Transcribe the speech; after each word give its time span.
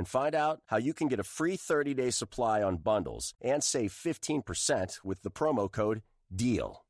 and 0.00 0.08
find 0.08 0.34
out 0.34 0.60
how 0.64 0.78
you 0.78 0.94
can 0.94 1.08
get 1.08 1.20
a 1.20 1.30
free 1.36 1.56
30 1.56 1.92
day 1.92 2.10
supply 2.10 2.62
on 2.62 2.78
bundles 2.78 3.34
and 3.42 3.62
save 3.62 3.92
15% 3.92 5.04
with 5.04 5.22
the 5.22 5.30
promo 5.30 5.70
code 5.70 6.00
DEAL. 6.34 6.82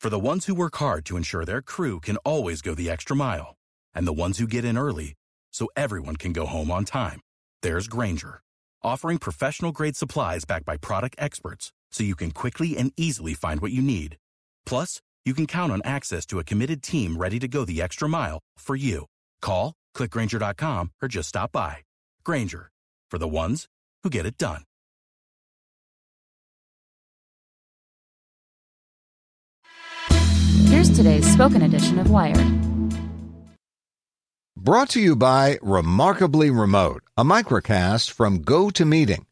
For 0.00 0.10
the 0.10 0.26
ones 0.30 0.46
who 0.46 0.56
work 0.56 0.76
hard 0.78 1.04
to 1.06 1.16
ensure 1.16 1.44
their 1.44 1.62
crew 1.62 2.00
can 2.00 2.16
always 2.32 2.60
go 2.60 2.74
the 2.74 2.90
extra 2.90 3.14
mile, 3.14 3.54
and 3.94 4.04
the 4.04 4.20
ones 4.24 4.38
who 4.38 4.48
get 4.48 4.64
in 4.64 4.76
early 4.76 5.14
so 5.52 5.68
everyone 5.76 6.16
can 6.16 6.32
go 6.32 6.44
home 6.44 6.72
on 6.72 6.84
time, 6.84 7.20
there's 7.62 7.86
Grainger, 7.86 8.40
offering 8.82 9.18
professional 9.18 9.70
grade 9.70 9.96
supplies 9.96 10.44
backed 10.44 10.66
by 10.66 10.76
product 10.76 11.14
experts 11.18 11.72
so 11.92 12.02
you 12.02 12.16
can 12.16 12.32
quickly 12.32 12.76
and 12.76 12.90
easily 12.96 13.34
find 13.34 13.60
what 13.60 13.70
you 13.70 13.80
need. 13.80 14.16
Plus, 14.66 15.00
you 15.24 15.34
can 15.34 15.46
count 15.46 15.70
on 15.70 15.80
access 15.84 16.26
to 16.26 16.40
a 16.40 16.44
committed 16.50 16.82
team 16.82 17.16
ready 17.16 17.38
to 17.38 17.46
go 17.46 17.64
the 17.64 17.80
extra 17.80 18.08
mile 18.08 18.40
for 18.58 18.74
you. 18.74 19.06
Call, 19.40 19.72
clickgrainger.com, 19.94 20.90
or 21.00 21.06
just 21.06 21.28
stop 21.28 21.52
by. 21.52 21.76
Grainger, 22.24 22.70
for 23.10 23.18
the 23.18 23.28
ones 23.28 23.68
who 24.02 24.10
get 24.10 24.26
it 24.26 24.38
done. 24.38 24.64
Here's 30.66 30.90
today's 30.90 31.30
spoken 31.30 31.62
edition 31.62 31.98
of 31.98 32.10
Wired. 32.10 32.38
Brought 34.56 34.90
to 34.90 35.00
you 35.00 35.16
by 35.16 35.58
Remarkably 35.60 36.50
Remote, 36.50 37.02
a 37.16 37.24
microcast 37.24 38.10
from 38.10 38.44
GoToMeeting. 38.44 39.26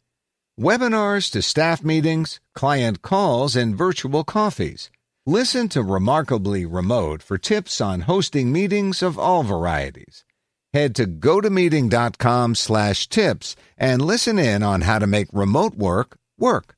Webinars 0.59 1.31
to 1.33 1.41
staff 1.41 1.84
meetings, 1.84 2.41
client 2.55 3.01
calls, 3.01 3.57
and 3.57 3.77
virtual 3.77 4.25
coffees. 4.25 4.91
Listen 5.25 5.69
to 5.69 5.83
Remarkably 5.83 6.67
Remote 6.67 7.23
for 7.23 7.39
tips 7.39 7.81
on 7.81 8.01
hosting 8.03 8.53
meetings 8.53 9.03
of 9.03 9.19
all 9.19 9.42
varieties. 9.42 10.25
Head 10.73 10.95
to 10.97 11.07
gotomeeting.com 11.07 12.55
slash 12.55 13.09
tips 13.09 13.57
and 13.77 14.01
listen 14.01 14.39
in 14.39 14.63
on 14.63 14.83
how 14.83 15.01
to 15.01 15.07
make 15.07 15.29
remote 15.33 15.75
work 15.75 16.17
work. 16.39 16.77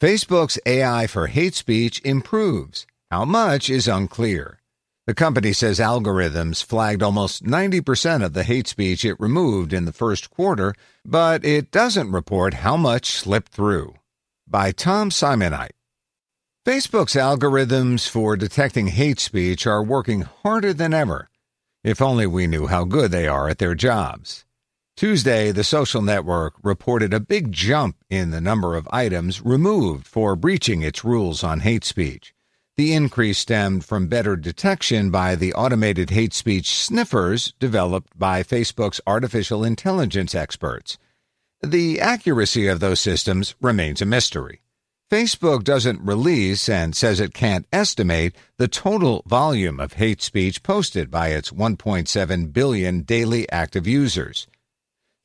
Facebook's 0.00 0.58
AI 0.64 1.06
for 1.06 1.26
hate 1.26 1.54
speech 1.54 2.00
improves. 2.04 2.86
How 3.10 3.24
much 3.24 3.68
is 3.68 3.88
unclear. 3.88 4.60
The 5.06 5.14
company 5.14 5.52
says 5.52 5.80
algorithms 5.80 6.62
flagged 6.62 7.02
almost 7.02 7.42
90% 7.42 8.24
of 8.24 8.32
the 8.32 8.44
hate 8.44 8.68
speech 8.68 9.04
it 9.04 9.18
removed 9.18 9.72
in 9.72 9.86
the 9.86 9.92
first 9.92 10.30
quarter, 10.30 10.72
but 11.04 11.44
it 11.44 11.72
doesn't 11.72 12.12
report 12.12 12.54
how 12.54 12.76
much 12.76 13.10
slipped 13.10 13.50
through. 13.50 13.94
By 14.46 14.70
Tom 14.70 15.10
Simonite. 15.10 15.70
Facebook's 16.64 17.14
algorithms 17.14 18.08
for 18.08 18.36
detecting 18.36 18.88
hate 18.88 19.18
speech 19.18 19.66
are 19.66 19.82
working 19.82 20.20
harder 20.20 20.72
than 20.72 20.94
ever. 20.94 21.29
If 21.82 22.02
only 22.02 22.26
we 22.26 22.46
knew 22.46 22.66
how 22.66 22.84
good 22.84 23.10
they 23.10 23.26
are 23.26 23.48
at 23.48 23.58
their 23.58 23.74
jobs. 23.74 24.44
Tuesday, 24.96 25.50
the 25.50 25.64
social 25.64 26.02
network 26.02 26.52
reported 26.62 27.14
a 27.14 27.20
big 27.20 27.52
jump 27.52 27.96
in 28.10 28.30
the 28.30 28.40
number 28.40 28.76
of 28.76 28.86
items 28.92 29.40
removed 29.40 30.06
for 30.06 30.36
breaching 30.36 30.82
its 30.82 31.04
rules 31.04 31.42
on 31.42 31.60
hate 31.60 31.84
speech. 31.84 32.34
The 32.76 32.92
increase 32.92 33.38
stemmed 33.38 33.86
from 33.86 34.08
better 34.08 34.36
detection 34.36 35.10
by 35.10 35.36
the 35.36 35.54
automated 35.54 36.10
hate 36.10 36.34
speech 36.34 36.74
sniffers 36.74 37.54
developed 37.58 38.18
by 38.18 38.42
Facebook's 38.42 39.00
artificial 39.06 39.64
intelligence 39.64 40.34
experts. 40.34 40.98
The 41.62 41.98
accuracy 41.98 42.66
of 42.66 42.80
those 42.80 43.00
systems 43.00 43.54
remains 43.60 44.02
a 44.02 44.06
mystery. 44.06 44.60
Facebook 45.10 45.64
doesn't 45.64 46.06
release 46.06 46.68
and 46.68 46.94
says 46.94 47.18
it 47.18 47.34
can't 47.34 47.66
estimate 47.72 48.36
the 48.58 48.68
total 48.68 49.24
volume 49.26 49.80
of 49.80 49.94
hate 49.94 50.22
speech 50.22 50.62
posted 50.62 51.10
by 51.10 51.30
its 51.30 51.50
1.7 51.50 52.52
billion 52.52 53.00
daily 53.00 53.50
active 53.50 53.88
users. 53.88 54.46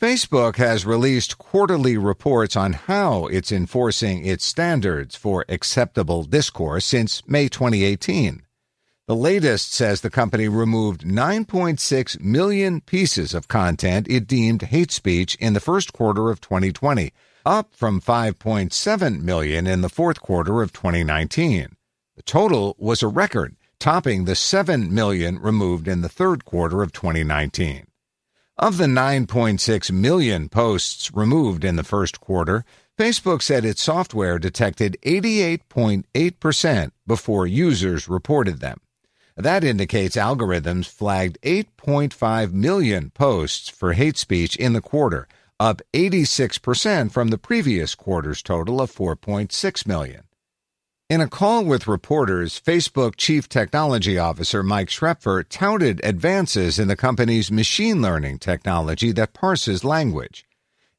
Facebook 0.01 0.55
has 0.55 0.87
released 0.87 1.37
quarterly 1.37 1.97
reports 1.97 2.55
on 2.55 2.73
how 2.73 3.27
it's 3.27 3.51
enforcing 3.51 4.25
its 4.25 4.43
standards 4.43 5.15
for 5.15 5.45
acceptable 5.47 6.23
discourse 6.23 6.83
since 6.83 7.21
May 7.27 7.47
2018. 7.47 8.41
The 9.07 9.15
latest 9.15 9.71
says 9.71 10.01
the 10.01 10.09
company 10.09 10.47
removed 10.47 11.01
9.6 11.01 12.19
million 12.19 12.81
pieces 12.81 13.35
of 13.35 13.47
content 13.47 14.07
it 14.09 14.25
deemed 14.25 14.63
hate 14.63 14.91
speech 14.91 15.35
in 15.35 15.53
the 15.53 15.59
first 15.59 15.93
quarter 15.93 16.31
of 16.31 16.41
2020, 16.41 17.13
up 17.45 17.73
from 17.73 18.01
5.7 18.01 19.21
million 19.21 19.67
in 19.67 19.81
the 19.81 19.89
fourth 19.89 20.21
quarter 20.21 20.61
of 20.61 20.73
2019. 20.73 21.75
The 22.15 22.23
total 22.23 22.75
was 22.79 23.03
a 23.03 23.07
record, 23.07 23.55
topping 23.79 24.25
the 24.25 24.35
7 24.35 24.93
million 24.93 25.39
removed 25.39 25.87
in 25.87 26.01
the 26.01 26.09
third 26.09 26.45
quarter 26.45 26.81
of 26.81 26.91
2019. 26.91 27.87
Of 28.57 28.77
the 28.77 28.85
9.6 28.85 29.91
million 29.91 30.47
posts 30.47 31.13
removed 31.13 31.65
in 31.65 31.75
the 31.75 31.83
first 31.83 32.21
quarter, 32.21 32.63
Facebook 32.97 33.41
said 33.41 33.65
its 33.65 33.81
software 33.81 34.39
detected 34.39 34.97
88.8% 35.03 36.91
before 37.05 37.45
users 37.45 38.07
reported 38.07 38.61
them. 38.61 38.79
That 39.35 39.65
indicates 39.65 40.15
algorithms 40.15 40.87
flagged 40.87 41.37
8.5 41.41 42.53
million 42.53 43.09
posts 43.09 43.67
for 43.67 43.91
hate 43.91 44.15
speech 44.15 44.55
in 44.55 44.71
the 44.71 44.79
quarter, 44.79 45.27
up 45.59 45.81
86% 45.93 47.11
from 47.11 47.29
the 47.29 47.37
previous 47.37 47.95
quarter's 47.95 48.41
total 48.41 48.81
of 48.81 48.91
4.6 48.91 49.87
million. 49.87 50.23
In 51.07 51.21
a 51.21 51.27
call 51.27 51.63
with 51.63 51.87
reporters, 51.87 52.59
Facebook 52.59 53.15
Chief 53.15 53.47
Technology 53.47 54.17
Officer 54.17 54.63
Mike 54.63 54.89
Schroepfer 54.89 55.47
touted 55.47 56.01
advances 56.03 56.79
in 56.79 56.87
the 56.87 56.95
company's 56.95 57.51
machine 57.51 58.01
learning 58.01 58.39
technology 58.39 59.11
that 59.11 59.33
parses 59.33 59.83
language. 59.83 60.45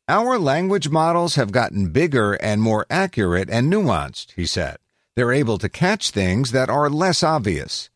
Our 0.09 0.39
language 0.39 0.89
models 0.89 1.35
have 1.35 1.51
gotten 1.51 1.91
bigger 1.91 2.35
and 2.35 2.63
more 2.63 2.87
accurate 2.89 3.51
and 3.51 3.73
nuanced, 3.73 4.35
he 4.37 4.47
said. 4.47 4.77
They're 5.17 5.33
able 5.33 5.59
to 5.59 5.69
catch 5.69 6.11
things 6.11 6.53
that 6.53 6.71
are 6.71 6.89
less 6.89 7.25
obvious. 7.25 7.91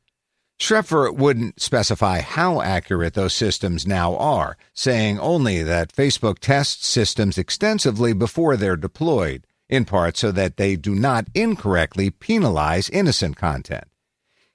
Schroepfer 0.60 1.16
wouldn't 1.16 1.60
specify 1.60 2.20
how 2.20 2.60
accurate 2.60 3.14
those 3.14 3.32
systems 3.32 3.86
now 3.86 4.14
are, 4.16 4.58
saying 4.74 5.18
only 5.18 5.62
that 5.62 5.92
Facebook 5.92 6.38
tests 6.38 6.86
systems 6.86 7.38
extensively 7.38 8.12
before 8.12 8.56
they're 8.58 8.76
deployed 8.76 9.46
in 9.70 9.86
part 9.86 10.18
so 10.18 10.30
that 10.32 10.58
they 10.58 10.76
do 10.76 10.94
not 10.94 11.26
incorrectly 11.34 12.10
penalize 12.10 12.90
innocent 12.90 13.36
content. 13.36 13.84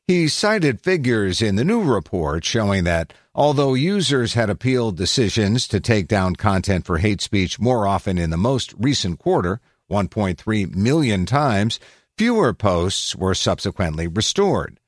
He 0.07 0.27
cited 0.27 0.81
figures 0.81 1.41
in 1.41 1.55
the 1.55 1.63
new 1.63 1.81
report 1.81 2.45
showing 2.45 2.83
that 2.83 3.11
although 3.33 3.73
users 3.73 4.35
had 4.35 4.51
appealed 4.51 4.97
decisions 4.97 5.67
to 5.69 5.79
take 5.79 6.07
down 6.07 6.35
content 6.35 6.85
for 6.85 6.99
hate 6.99 7.21
speech 7.21 7.59
more 7.59 7.88
often 7.88 8.19
in 8.19 8.29
the 8.29 8.38
most 8.38 8.75
recent 8.77 9.17
quarter, 9.17 9.59
1.3 9.89 10.75
million 10.75 11.25
times, 11.25 11.79
fewer 12.15 12.53
posts 12.53 13.15
were 13.15 13.33
subsequently 13.33 14.05
restored. 14.05 14.79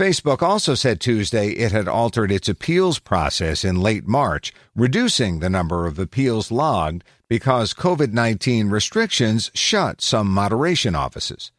Facebook 0.00 0.40
also 0.40 0.74
said 0.74 0.98
Tuesday 0.98 1.50
it 1.50 1.72
had 1.72 1.86
altered 1.86 2.32
its 2.32 2.48
appeals 2.48 2.98
process 2.98 3.66
in 3.66 3.82
late 3.82 4.08
March, 4.08 4.50
reducing 4.74 5.40
the 5.40 5.50
number 5.50 5.86
of 5.86 5.98
appeals 5.98 6.50
logged 6.50 7.04
because 7.28 7.74
COVID 7.74 8.10
19 8.10 8.70
restrictions 8.70 9.50
shut 9.52 10.00
some 10.00 10.26
moderation 10.28 10.94
offices. 10.94 11.52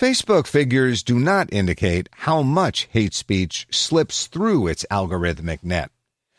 Facebook 0.00 0.46
figures 0.46 1.02
do 1.02 1.18
not 1.18 1.52
indicate 1.52 2.08
how 2.24 2.40
much 2.40 2.88
hate 2.90 3.12
speech 3.12 3.66
slips 3.70 4.28
through 4.28 4.66
its 4.66 4.86
algorithmic 4.90 5.62
net. 5.62 5.90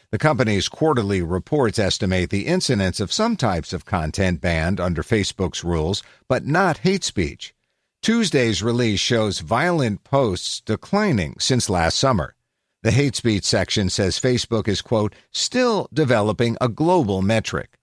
The 0.09 0.17
company's 0.17 0.67
quarterly 0.67 1.21
reports 1.21 1.77
estimate 1.77 2.31
the 2.31 2.47
incidence 2.47 2.99
of 2.99 3.13
some 3.13 3.35
types 3.35 3.71
of 3.71 3.85
content 3.85 4.41
banned 4.41 4.79
under 4.79 5.03
Facebook's 5.03 5.63
rules, 5.63 6.01
but 6.27 6.47
not 6.47 6.79
hate 6.79 7.03
speech. 7.03 7.53
Tuesday's 8.01 8.63
release 8.63 9.01
shows 9.01 9.39
violent 9.39 10.05
posts 10.05 10.61
declining 10.61 11.35
since 11.37 11.69
last 11.69 11.99
summer. 11.99 12.33
The 12.81 12.91
hate 12.91 13.17
speech 13.17 13.43
section 13.43 13.89
says 13.89 14.17
Facebook 14.17 14.69
is, 14.69 14.81
quote, 14.81 15.13
still 15.31 15.89
developing 15.93 16.55
a 16.61 16.69
global 16.69 17.21
metric. 17.21 17.77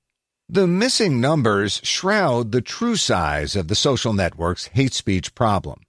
The 0.49 0.67
missing 0.67 1.21
numbers 1.21 1.83
shroud 1.85 2.53
the 2.53 2.63
true 2.63 2.97
size 2.97 3.55
of 3.55 3.69
the 3.69 3.75
social 3.75 4.15
network's 4.15 4.69
hate 4.69 4.95
speech 4.95 5.35
problem. 5.35 5.81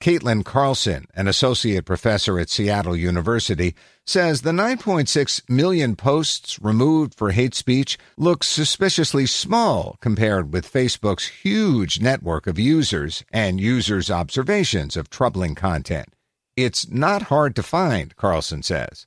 Caitlin 0.00 0.42
Carlson, 0.46 1.06
an 1.14 1.28
associate 1.28 1.84
professor 1.84 2.38
at 2.38 2.48
Seattle 2.48 2.96
University, 2.96 3.74
says 4.06 4.40
the 4.40 4.50
9.6 4.50 5.42
million 5.50 5.94
posts 5.94 6.58
removed 6.62 7.14
for 7.14 7.32
hate 7.32 7.54
speech 7.54 7.98
looks 8.16 8.48
suspiciously 8.48 9.26
small 9.26 9.98
compared 10.00 10.54
with 10.54 10.72
Facebook's 10.72 11.28
huge 11.28 12.00
network 12.00 12.46
of 12.46 12.58
users 12.58 13.24
and 13.30 13.60
users' 13.60 14.10
observations 14.10 14.96
of 14.96 15.10
troubling 15.10 15.54
content. 15.54 16.08
It's 16.56 16.88
not 16.88 17.24
hard 17.24 17.54
to 17.56 17.62
find, 17.62 18.16
Carlson 18.16 18.62
says. 18.62 19.06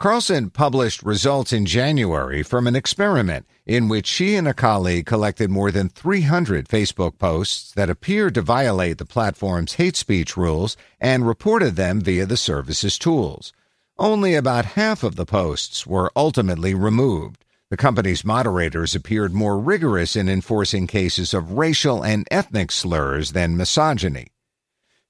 Carlson 0.00 0.48
published 0.48 1.02
results 1.02 1.52
in 1.52 1.66
January 1.66 2.42
from 2.42 2.66
an 2.66 2.74
experiment 2.74 3.44
in 3.66 3.86
which 3.86 4.06
she 4.06 4.34
and 4.34 4.48
a 4.48 4.54
colleague 4.54 5.04
collected 5.04 5.50
more 5.50 5.70
than 5.70 5.90
300 5.90 6.66
Facebook 6.66 7.18
posts 7.18 7.70
that 7.72 7.90
appeared 7.90 8.34
to 8.34 8.40
violate 8.40 8.96
the 8.96 9.04
platform's 9.04 9.74
hate 9.74 9.96
speech 9.96 10.38
rules 10.38 10.74
and 11.02 11.26
reported 11.26 11.76
them 11.76 12.00
via 12.00 12.24
the 12.24 12.38
service's 12.38 12.96
tools. 12.96 13.52
Only 13.98 14.34
about 14.34 14.64
half 14.64 15.02
of 15.02 15.16
the 15.16 15.26
posts 15.26 15.86
were 15.86 16.10
ultimately 16.16 16.72
removed. 16.72 17.44
The 17.68 17.76
company's 17.76 18.24
moderators 18.24 18.94
appeared 18.94 19.34
more 19.34 19.60
rigorous 19.60 20.16
in 20.16 20.30
enforcing 20.30 20.86
cases 20.86 21.34
of 21.34 21.58
racial 21.58 22.02
and 22.02 22.26
ethnic 22.30 22.72
slurs 22.72 23.32
than 23.32 23.54
misogyny. 23.54 24.28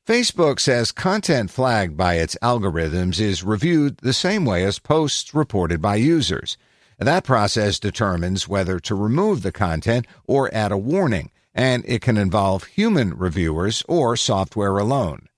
Facebook 0.07 0.59
says 0.59 0.93
content 0.93 1.51
flagged 1.51 1.97
by 1.97 2.15
its 2.15 2.37
algorithms 2.43 3.21
is 3.21 3.45
reviewed 3.45 3.99
the 3.99 4.15
same 4.15 4.47
way 4.47 4.65
as 4.65 4.79
posts 4.79 5.35
reported 5.35 5.83
by 5.83 5.97
users. 5.97 6.57
That 6.99 7.23
process 7.23 7.79
determines 7.79 8.49
whether 8.49 8.81
to 8.81 8.95
remove 8.95 9.43
the 9.43 9.53
content 9.53 10.07
or 10.27 10.53
add 10.55 10.73
a 10.73 10.79
warning, 10.79 11.31
and 11.55 11.85
it 11.87 12.01
can 12.01 12.17
involve 12.17 12.65
human 12.65 13.17
reviewers 13.17 13.85
or 13.89 14.17
software 14.17 14.79
alone. 14.79 15.29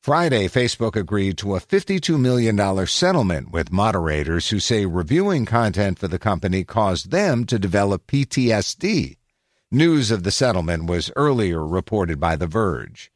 Friday, 0.00 0.48
Facebook 0.48 0.96
agreed 0.96 1.36
to 1.38 1.54
a 1.54 1.60
$52 1.60 2.18
million 2.18 2.86
settlement 2.86 3.50
with 3.50 3.72
moderators 3.72 4.50
who 4.50 4.58
say 4.58 4.86
reviewing 4.86 5.46
content 5.46 5.98
for 5.98 6.08
the 6.08 6.18
company 6.18 6.64
caused 6.64 7.10
them 7.10 7.44
to 7.46 7.58
develop 7.58 8.06
PTSD. 8.06 9.16
News 9.70 10.10
of 10.10 10.22
the 10.22 10.32
settlement 10.32 10.86
was 10.86 11.10
earlier 11.16 11.64
reported 11.66 12.18
by 12.18 12.36
The 12.36 12.46
Verge. 12.46 13.12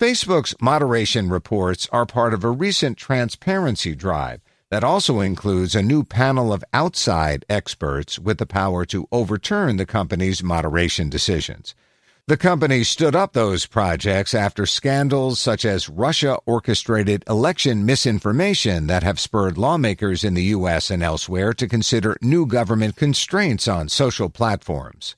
Facebook's 0.00 0.54
moderation 0.62 1.28
reports 1.28 1.86
are 1.92 2.06
part 2.06 2.32
of 2.32 2.42
a 2.42 2.48
recent 2.48 2.96
transparency 2.96 3.94
drive 3.94 4.40
that 4.70 4.82
also 4.82 5.20
includes 5.20 5.74
a 5.74 5.82
new 5.82 6.02
panel 6.04 6.54
of 6.54 6.64
outside 6.72 7.44
experts 7.50 8.18
with 8.18 8.38
the 8.38 8.46
power 8.46 8.86
to 8.86 9.06
overturn 9.12 9.76
the 9.76 9.84
company's 9.84 10.42
moderation 10.42 11.10
decisions. 11.10 11.74
The 12.28 12.38
company 12.38 12.82
stood 12.82 13.14
up 13.14 13.34
those 13.34 13.66
projects 13.66 14.32
after 14.32 14.64
scandals 14.64 15.38
such 15.38 15.66
as 15.66 15.90
Russia 15.90 16.38
orchestrated 16.46 17.22
election 17.28 17.84
misinformation 17.84 18.86
that 18.86 19.02
have 19.02 19.20
spurred 19.20 19.58
lawmakers 19.58 20.24
in 20.24 20.32
the 20.32 20.44
U.S. 20.44 20.90
and 20.90 21.02
elsewhere 21.02 21.52
to 21.52 21.68
consider 21.68 22.16
new 22.22 22.46
government 22.46 22.96
constraints 22.96 23.68
on 23.68 23.90
social 23.90 24.30
platforms. 24.30 25.14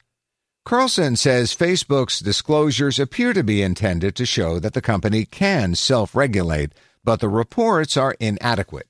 Carlson 0.64 1.16
says 1.16 1.54
Facebook's 1.54 2.20
disclosures 2.20 3.00
appear 3.00 3.32
to 3.32 3.42
be 3.42 3.62
intended 3.62 4.14
to 4.14 4.24
show 4.24 4.60
that 4.60 4.74
the 4.74 4.80
company 4.80 5.24
can 5.24 5.74
self 5.74 6.14
regulate, 6.14 6.72
but 7.02 7.18
the 7.18 7.28
reports 7.28 7.96
are 7.96 8.14
inadequate. 8.20 8.86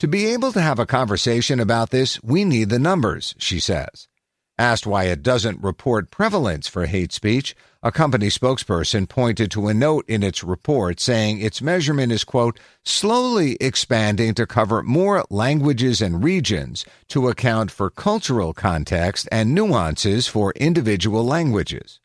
To 0.00 0.08
be 0.08 0.26
able 0.26 0.52
to 0.52 0.60
have 0.60 0.78
a 0.78 0.84
conversation 0.84 1.58
about 1.58 1.88
this, 1.88 2.22
we 2.22 2.44
need 2.44 2.68
the 2.68 2.78
numbers, 2.78 3.34
she 3.38 3.58
says. 3.60 4.08
Asked 4.58 4.86
why 4.86 5.04
it 5.04 5.22
doesn't 5.22 5.62
report 5.62 6.10
prevalence 6.10 6.66
for 6.66 6.86
hate 6.86 7.12
speech, 7.12 7.54
a 7.82 7.92
company 7.92 8.28
spokesperson 8.28 9.06
pointed 9.06 9.50
to 9.50 9.68
a 9.68 9.74
note 9.74 10.06
in 10.08 10.22
its 10.22 10.42
report 10.42 10.98
saying 10.98 11.40
its 11.40 11.60
measurement 11.60 12.10
is, 12.10 12.24
quote, 12.24 12.58
slowly 12.82 13.56
expanding 13.60 14.32
to 14.32 14.46
cover 14.46 14.82
more 14.82 15.26
languages 15.28 16.00
and 16.00 16.24
regions 16.24 16.86
to 17.08 17.28
account 17.28 17.70
for 17.70 17.90
cultural 17.90 18.54
context 18.54 19.28
and 19.30 19.54
nuances 19.54 20.26
for 20.26 20.52
individual 20.52 21.22
languages. 21.22 22.00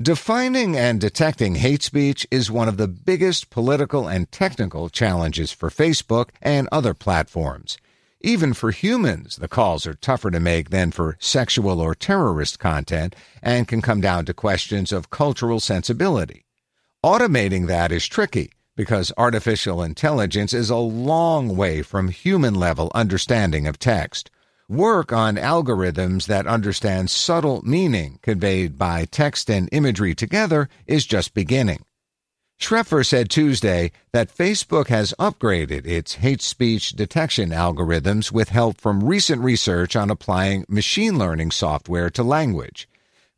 Defining 0.00 0.76
and 0.76 1.00
detecting 1.00 1.56
hate 1.56 1.82
speech 1.82 2.28
is 2.30 2.48
one 2.48 2.68
of 2.68 2.76
the 2.76 2.86
biggest 2.86 3.50
political 3.50 4.06
and 4.06 4.30
technical 4.30 4.88
challenges 4.88 5.50
for 5.50 5.68
Facebook 5.68 6.28
and 6.40 6.68
other 6.70 6.94
platforms. 6.94 7.76
Even 8.22 8.54
for 8.54 8.70
humans, 8.70 9.36
the 9.36 9.48
calls 9.48 9.86
are 9.86 9.94
tougher 9.94 10.30
to 10.30 10.40
make 10.40 10.70
than 10.70 10.90
for 10.90 11.16
sexual 11.20 11.80
or 11.80 11.94
terrorist 11.94 12.58
content 12.58 13.14
and 13.42 13.68
can 13.68 13.82
come 13.82 14.00
down 14.00 14.24
to 14.24 14.34
questions 14.34 14.90
of 14.90 15.10
cultural 15.10 15.60
sensibility. 15.60 16.46
Automating 17.04 17.66
that 17.66 17.92
is 17.92 18.06
tricky 18.06 18.50
because 18.76 19.12
artificial 19.16 19.82
intelligence 19.82 20.52
is 20.52 20.70
a 20.70 20.76
long 20.76 21.56
way 21.56 21.82
from 21.82 22.08
human 22.08 22.54
level 22.54 22.92
understanding 22.94 23.66
of 23.66 23.78
text. 23.78 24.30
Work 24.68 25.12
on 25.12 25.36
algorithms 25.36 26.26
that 26.26 26.46
understand 26.46 27.08
subtle 27.08 27.62
meaning 27.64 28.18
conveyed 28.22 28.76
by 28.76 29.06
text 29.06 29.48
and 29.48 29.68
imagery 29.72 30.14
together 30.14 30.68
is 30.86 31.06
just 31.06 31.32
beginning. 31.32 31.85
Schroepfer 32.58 33.04
said 33.04 33.28
Tuesday 33.28 33.92
that 34.12 34.34
Facebook 34.34 34.88
has 34.88 35.14
upgraded 35.18 35.86
its 35.86 36.14
hate 36.14 36.40
speech 36.40 36.92
detection 36.92 37.50
algorithms 37.50 38.32
with 38.32 38.48
help 38.48 38.80
from 38.80 39.04
recent 39.04 39.42
research 39.42 39.94
on 39.94 40.10
applying 40.10 40.64
machine 40.68 41.18
learning 41.18 41.50
software 41.50 42.08
to 42.10 42.22
language. 42.22 42.88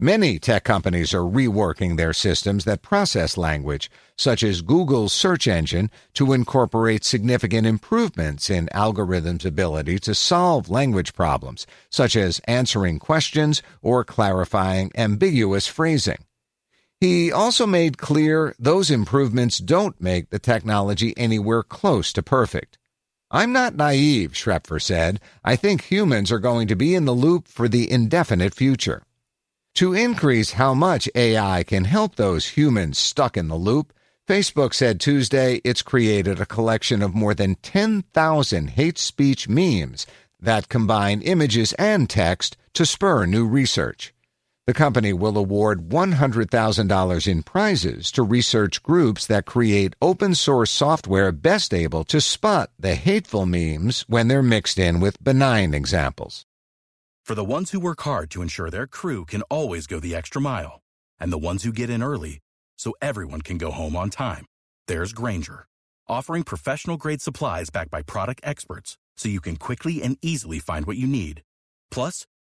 Many 0.00 0.38
tech 0.38 0.62
companies 0.62 1.12
are 1.12 1.23
reworking 1.23 1.97
their 1.97 2.12
systems 2.12 2.65
that 2.65 2.82
process 2.82 3.37
language, 3.37 3.91
such 4.17 4.44
as 4.44 4.62
Google's 4.62 5.12
search 5.12 5.49
engine, 5.49 5.91
to 6.15 6.32
incorporate 6.32 7.05
significant 7.05 7.67
improvements 7.67 8.49
in 8.49 8.69
algorithms' 8.73 9.44
ability 9.44 9.99
to 9.99 10.15
solve 10.15 10.70
language 10.70 11.12
problems, 11.12 11.67
such 11.91 12.15
as 12.15 12.41
answering 12.44 13.00
questions 13.00 13.61
or 13.82 14.05
clarifying 14.05 14.93
ambiguous 14.94 15.67
phrasing. 15.67 16.19
He 17.00 17.30
also 17.30 17.64
made 17.64 17.96
clear 17.96 18.56
those 18.58 18.90
improvements 18.90 19.58
don't 19.58 20.00
make 20.00 20.30
the 20.30 20.40
technology 20.40 21.16
anywhere 21.16 21.62
close 21.62 22.12
to 22.14 22.22
perfect. 22.24 22.76
I'm 23.30 23.52
not 23.52 23.76
naive, 23.76 24.32
Schroepfer 24.32 24.82
said. 24.82 25.20
I 25.44 25.54
think 25.54 25.84
humans 25.84 26.32
are 26.32 26.40
going 26.40 26.66
to 26.68 26.74
be 26.74 26.96
in 26.96 27.04
the 27.04 27.12
loop 27.12 27.46
for 27.46 27.68
the 27.68 27.88
indefinite 27.88 28.52
future. 28.52 29.04
To 29.74 29.92
increase 29.92 30.52
how 30.52 30.74
much 30.74 31.08
AI 31.14 31.62
can 31.62 31.84
help 31.84 32.16
those 32.16 32.56
humans 32.56 32.98
stuck 32.98 33.36
in 33.36 33.46
the 33.46 33.54
loop, 33.54 33.92
Facebook 34.26 34.74
said 34.74 34.98
Tuesday 34.98 35.60
it's 35.62 35.82
created 35.82 36.40
a 36.40 36.46
collection 36.46 37.00
of 37.00 37.14
more 37.14 37.34
than 37.34 37.54
10,000 37.56 38.70
hate 38.70 38.98
speech 38.98 39.48
memes 39.48 40.04
that 40.40 40.68
combine 40.68 41.22
images 41.22 41.74
and 41.74 42.10
text 42.10 42.56
to 42.72 42.84
spur 42.84 43.24
new 43.24 43.46
research. 43.46 44.12
The 44.69 44.75
company 44.75 45.15
will 45.15 45.38
award 45.38 45.89
$100,000 45.89 47.27
in 47.27 47.43
prizes 47.43 48.13
to 48.13 48.22
research 48.22 48.82
groups 48.82 49.27
that 49.27 49.46
create 49.46 49.96
open 50.03 50.34
source 50.34 50.70
software 50.70 51.32
best 51.32 51.72
able 51.72 52.05
to 52.05 52.20
spot 52.20 52.69
the 52.79 52.94
hateful 52.94 53.46
memes 53.46 54.05
when 54.08 54.29
they're 54.29 54.43
mixed 54.43 54.79
in 54.79 55.01
with 55.01 55.25
benign 55.25 55.72
examples. 55.72 56.44
For 57.25 57.34
the 57.34 57.46
ones 57.46 57.70
who 57.70 57.81
work 57.81 58.03
hard 58.03 58.31
to 58.32 58.43
ensure 58.43 58.69
their 58.69 58.87
crew 58.87 59.25
can 59.25 59.41
always 59.48 59.87
go 59.87 60.01
the 60.01 60.15
extra 60.15 60.39
mile, 60.39 60.82
and 61.19 61.32
the 61.32 61.39
ones 61.39 61.63
who 61.63 61.72
get 61.72 61.89
in 61.89 62.03
early 62.03 62.39
so 62.77 62.93
everyone 63.01 63.41
can 63.41 63.56
go 63.56 63.70
home 63.70 63.96
on 63.96 64.10
time, 64.10 64.44
there's 64.87 65.15
Grainger, 65.15 65.65
offering 66.08 66.43
professional 66.43 66.98
grade 66.98 67.22
supplies 67.22 67.70
backed 67.70 67.91
by 67.91 68.03
product 68.03 68.43
experts 68.44 68.98
so 69.17 69.31
you 69.31 69.41
can 69.41 69.56
quickly 69.56 70.03
and 70.03 70.19
easily 70.20 70.58
find 70.58 70.84
what 70.84 70.98
you 70.98 71.06
need. 71.06 71.41
Plus, 71.91 72.27